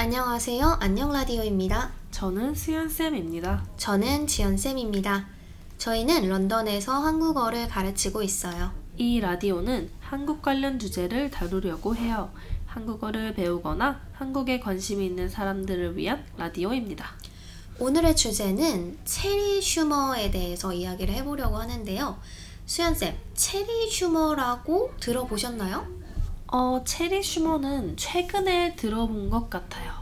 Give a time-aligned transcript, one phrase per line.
[0.00, 0.78] 안녕하세요.
[0.80, 1.90] 안녕 라디오입니다.
[2.10, 3.66] 저는 수연쌤입니다.
[3.76, 5.26] 저는 지연쌤입니다.
[5.76, 8.72] 저희는 런던에서 한국어를 가르치고 있어요.
[8.96, 12.30] 이 라디오는 한국 관련 주제를 다루려고 해요.
[12.64, 17.06] 한국어를 배우거나 한국에 관심이 있는 사람들을 위한 라디오입니다.
[17.78, 22.18] 오늘의 주제는 체리 슈머에 대해서 이야기를 해보려고 하는데요.
[22.64, 25.86] 수연쌤, 체리 슈머라고 들어보셨나요?
[26.52, 29.92] 어, 체리 슈머는 최근에 들어본 것 같아요.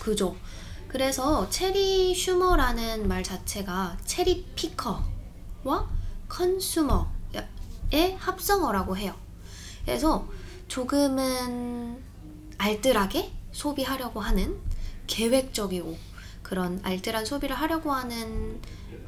[0.00, 0.34] 그죠.
[0.88, 5.88] 그래서 체리 슈머라는 말 자체가 체리 피커와
[6.28, 7.06] 컨슈머의
[8.18, 9.14] 합성어라고 해요.
[9.84, 10.26] 그래서
[10.66, 12.02] 조금은
[12.58, 14.58] 알뜰하게 소비하려고 하는
[15.06, 15.96] 계획적이고
[16.42, 18.60] 그런 알뜰한 소비를 하려고 하는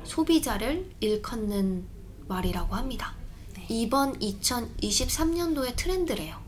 [0.04, 1.88] 소비자를 일컫는
[2.28, 3.14] 말이라고 합니다.
[3.68, 6.43] 이번 2023년도의 트렌드래요.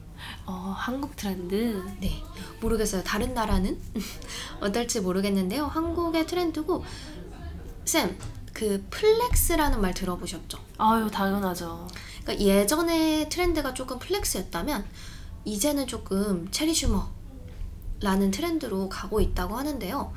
[0.46, 1.82] 어, 한국 트렌드.
[2.00, 2.23] 네.
[2.60, 3.02] 모르겠어요.
[3.02, 3.78] 다른 나라는
[4.60, 5.66] 어떨지 모르겠는데요.
[5.66, 6.84] 한국의 트렌드고
[7.84, 8.16] 쌤,
[8.52, 10.59] 그 flex라는 말 들어보셨죠?
[10.79, 11.87] 아유, 당연하죠.
[12.23, 14.84] 그러니까 예전에 트렌드가 조금 flex였다면
[15.45, 20.13] 이제는 조금 체리슈머라는 트렌드로 가고 있다고 하는데요.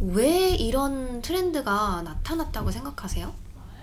[0.00, 3.32] 왜 이런 트렌드가 나타났다고 생각하세요?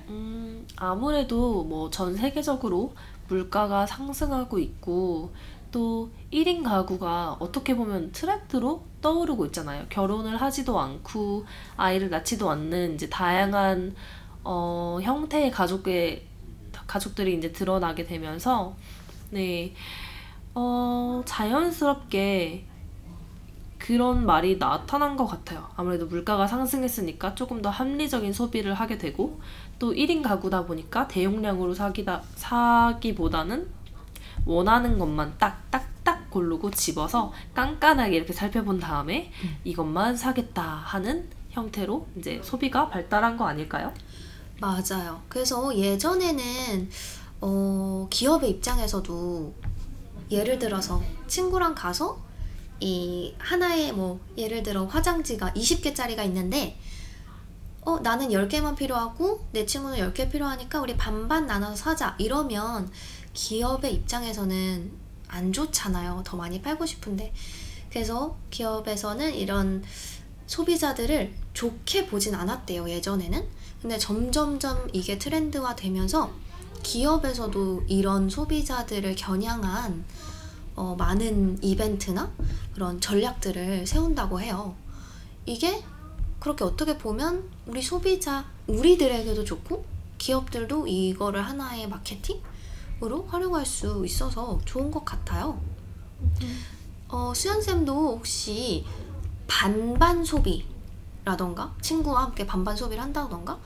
[0.08, 2.94] 음, 아무래도 뭐 전 세계적으로
[3.28, 5.34] 물가가 상승하고 있고
[5.76, 9.86] 또 1인 가구가 어떻게 보면 트렌드로 떠오르고 있잖아요.
[9.90, 11.44] 결혼을 하지도 않고
[11.76, 13.94] 아이를 낳지도 않는 이제 다양한
[14.46, 16.24] 어, 형태의 가족의
[16.88, 18.78] 가족들이 이제 드러나게 되면서
[19.32, 19.74] 네.
[20.54, 22.66] 어, 자연스럽게
[23.78, 25.68] 그런 말이 나타난 것 같아요.
[25.76, 29.42] 아무래도 물가가 상승했으니까 조금 더 합리적인 소비를 하게 되고
[29.78, 33.84] 또 1인 가구다 보니까 대용량으로 사기다, 사기보다는
[34.46, 39.58] 원하는 것만 딱 딱딱 고르고 집어서 깐깐하게 이렇게 살펴본 다음에 음.
[39.64, 43.94] 이것만 사겠다 하는 형태로 이제 소비가 발달한 거 아닐까요?
[44.60, 45.22] 맞아요.
[45.30, 46.90] 그래서 예전에는
[47.42, 49.54] 어, 기업의 입장에서도
[50.32, 52.24] 예를 들어서 친구랑 가서
[52.80, 56.78] 이 하나의 뭐 예를 들어 화장지가 20개짜리가 있는데
[57.86, 62.92] 어 나는 10개만 필요하고 내 친구는 10개 필요하니까 우리 반반 나눠서 사자 이러면
[63.34, 64.92] 기업의 입장에서는
[65.28, 66.24] 안 좋잖아요.
[66.26, 67.32] 더 많이 팔고 싶은데.
[67.90, 69.84] 그래서 기업에서는 이런
[70.48, 72.90] 소비자들을 좋게 보진 않았대요.
[72.90, 73.48] 예전에는.
[73.82, 76.34] 근데 점점점 이게 트렌드화 되면서
[76.82, 80.06] 기업에서도 이런 소비자들을 겨냥한
[80.76, 82.32] 어, 많은 이벤트나
[82.74, 84.76] 그런 전략들을 세운다고 해요.
[85.46, 85.84] 이게
[86.40, 89.86] 그렇게 어떻게 보면 우리 소비자, 우리들에게도 좋고
[90.18, 95.60] 기업들도 이거를 하나의 마케팅으로 활용할 수 있어서 좋은 것 같아요.
[97.10, 98.86] 어, 수연쌤도 혹시
[99.48, 103.60] 반반 소비라던가 친구와 함께 반반 소비를 한다던가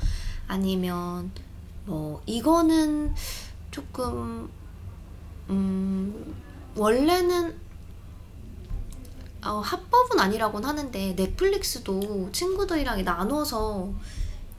[0.48, 1.32] 아니면
[1.86, 3.14] 뭐 이거는
[3.72, 4.50] 조금
[5.50, 6.36] 음
[6.76, 7.56] 원래는
[9.44, 13.94] 어, 합법은 아니라고는 하는데 넷플릭스도 친구들이랑 나눠서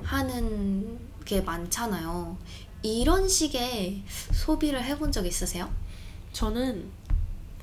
[0.03, 2.37] 하는 게 많잖아요.
[2.83, 4.03] 이런 식의
[4.33, 5.71] 소비를 해본 적 있으세요?
[6.33, 6.91] 저는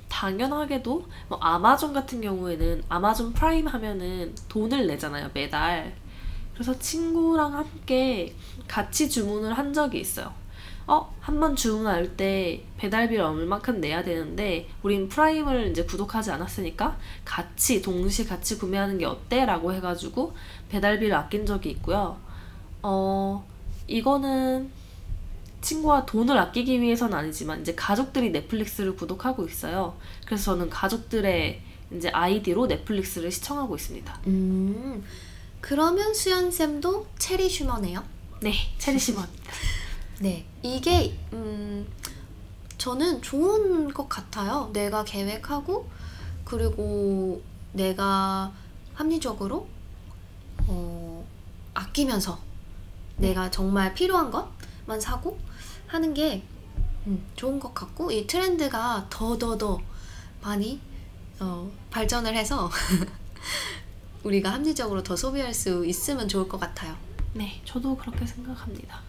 [0.09, 5.95] 당연하게도 뭐 아마존 같은 경우에는 아마존 프라임 하면은 돈을 내잖아요 매달
[6.53, 8.33] 그래서 친구랑 함께
[8.67, 10.33] 같이 주문을 한 적이 있어요
[10.87, 11.13] 어?
[11.19, 18.25] 한 번 주문할 때 배달비를 얼마큼 내야 되는데 우린 프라임을 이제 구독하지 않았으니까 같이 동시에
[18.25, 19.45] 같이 구매하는 게 어때?
[19.45, 20.33] 라고 해 가지고
[20.69, 22.17] 배달비를 아낀 적이 있고요
[22.81, 23.45] 어
[23.87, 24.69] 이거는
[25.61, 29.97] 친구와 돈을 아끼기 위해서는 아니지만 이제 가족들이 넷플릭스를 구독하고 있어요.
[30.25, 31.61] 그래서 저는 가족들의
[31.95, 34.19] 이제 아이디로 넷플릭스를 시청하고 있습니다.
[34.27, 35.03] 음,
[35.59, 38.03] 그러면 수연 쌤도 체리 슈머네요?
[38.41, 39.43] 네, 체리 시먼입니다.
[40.19, 41.87] 네, 이게 음,
[42.79, 44.71] 저는 좋은 것 같아요.
[44.73, 45.87] 내가 계획하고
[46.43, 48.51] 그리고 내가
[48.95, 49.67] 합리적으로
[50.65, 51.23] 어,
[51.75, 52.39] 아끼면서
[53.17, 55.37] 내가 정말 필요한 것만 사고
[55.85, 56.43] 하는 게
[57.05, 59.79] 음, 좋은 것 같고 이 트렌드가 더더더
[60.41, 60.81] 많이
[61.39, 62.71] 어, 발전을 해서
[64.23, 66.95] 우리가 합리적으로 더 소비할 수 있으면 좋을 것 같아요.
[67.33, 69.06] 네, 저도 그렇게 생각합니다.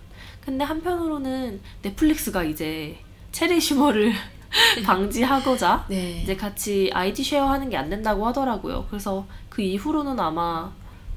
[0.49, 2.97] 근데 한편으로는 넷플릭스가 이제
[3.33, 4.15] 체리 슈머를
[4.83, 6.23] 방지하고자 네.
[6.23, 8.87] 이제 같이 아이디 쉐어하는 게 안 된다고 하더라고요.
[8.89, 10.73] 그래서 그 이후로는 아마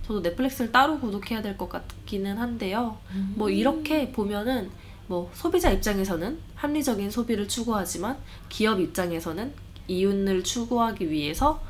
[0.06, 2.98] 저도 넷플릭스를 따로 구독해야 될 것 같기는 한데요.
[3.36, 4.70] 뭐 이렇게 보면은
[5.08, 8.18] 뭐 소비자 입장에서는 합리적인 소비를 추구하지만
[8.50, 9.54] 기업 입장에서는
[9.88, 11.62] 이윤을 추구하기 위해서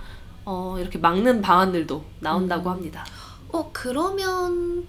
[0.45, 2.75] 어, 이렇게 막는 방안들도 나온다고 음.
[2.77, 3.05] 합니다.
[3.49, 4.87] 어, 그러면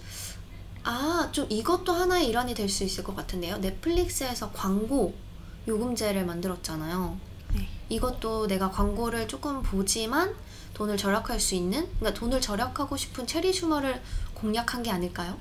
[0.84, 3.58] 아, 좀 이것도 하나의 일환이 될 수 있을 것 같은데요.
[3.58, 5.14] 넷플릭스에서 광고
[5.68, 7.16] 요금제를 만들었잖아요.
[7.54, 7.68] 네.
[7.88, 10.34] 이것도 내가 광고를 조금 보지만
[10.74, 14.00] 돈을 절약할 수 있는, 그러니까 돈을 절약하고 싶은 체리 슈머를
[14.34, 15.38] 공략한 게 아닐까요?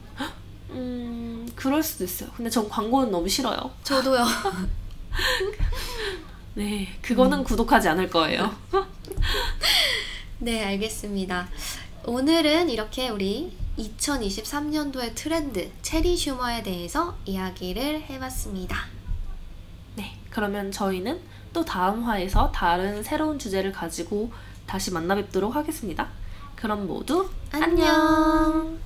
[0.71, 2.29] 음, 그럴 수도 있어요.
[2.35, 3.71] 근데 전 광고는 너무 싫어요.
[3.83, 4.25] 저도요.
[6.55, 7.43] 네, 그거는 음.
[7.43, 8.53] 구독하지 않을 거예요.
[10.39, 11.49] 네, 알겠습니다.
[12.05, 18.77] 오늘은 이렇게 우리 2023년도의 트렌드 체리 슈머에 대해서 이야기를 해봤습니다.
[19.95, 21.21] 네, 그러면 저희는
[21.53, 24.31] 또 다음 화에서 다른 새로운 주제를 가지고
[24.65, 26.09] 다시 만나 뵙도록 하겠습니다.
[26.55, 28.81] 그럼 모두 안녕.